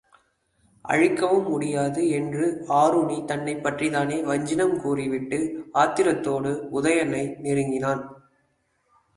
அழிக்கவும் 0.85 1.49
முடியாது! 1.49 2.09
என்று 2.09 2.45
ஆருணி 2.75 3.25
தன்னைப் 3.25 3.63
பற்றித் 3.63 3.91
தானே 3.91 4.17
வஞ்சினங் 4.23 4.75
கூறிவிட்டு 4.77 5.39
ஆத்திரத்தோடு 5.75 6.53
உதயணனை 6.73 7.23
நெருங்கினான். 7.39 8.03